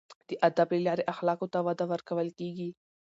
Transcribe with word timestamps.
د 0.29 0.31
ادب 0.47 0.67
له 0.75 0.81
لارې 0.87 1.03
اخلاقو 1.13 1.51
ته 1.53 1.59
وده 1.67 1.85
ورکول 1.91 2.27
کیږي. 2.39 2.69